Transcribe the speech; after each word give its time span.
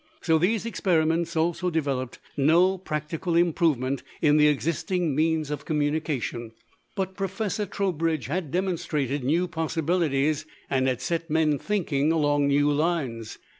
So 0.21 0.39
these 0.39 0.65
experiments 0.65 1.35
also 1.35 1.69
developed 1.69 2.17
no 2.35 2.79
practical 2.79 3.35
improvement 3.35 4.01
in 4.19 4.37
the 4.37 4.47
existing 4.47 5.13
means 5.15 5.51
of 5.51 5.63
communication. 5.63 6.53
But 6.95 7.15
Professor 7.15 7.67
Trowbridge 7.67 8.25
had 8.25 8.49
demonstrated 8.49 9.23
new 9.23 9.47
possibilities, 9.47 10.47
and 10.71 10.87
had 10.87 11.01
set 11.03 11.29
men 11.29 11.59
thinking 11.59 12.11
along 12.11 12.47
new 12.47 12.71
lines. 12.71 13.37